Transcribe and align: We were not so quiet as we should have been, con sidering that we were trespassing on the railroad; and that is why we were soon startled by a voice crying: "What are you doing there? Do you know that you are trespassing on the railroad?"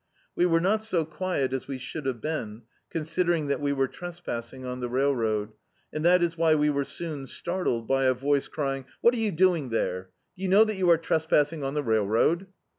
We 0.35 0.47
were 0.47 0.59
not 0.59 0.83
so 0.83 1.05
quiet 1.05 1.53
as 1.53 1.67
we 1.67 1.77
should 1.77 2.07
have 2.07 2.19
been, 2.19 2.63
con 2.91 3.03
sidering 3.03 3.49
that 3.49 3.61
we 3.61 3.71
were 3.71 3.87
trespassing 3.87 4.65
on 4.65 4.79
the 4.79 4.89
railroad; 4.89 5.51
and 5.93 6.03
that 6.03 6.23
is 6.23 6.35
why 6.35 6.55
we 6.55 6.71
were 6.71 6.85
soon 6.85 7.27
startled 7.27 7.87
by 7.87 8.05
a 8.05 8.15
voice 8.15 8.47
crying: 8.47 8.85
"What 9.01 9.13
are 9.13 9.17
you 9.19 9.31
doing 9.31 9.69
there? 9.69 10.09
Do 10.35 10.41
you 10.41 10.49
know 10.49 10.63
that 10.63 10.77
you 10.77 10.89
are 10.89 10.97
trespassing 10.97 11.63
on 11.63 11.75
the 11.75 11.83
railroad?" 11.83 12.47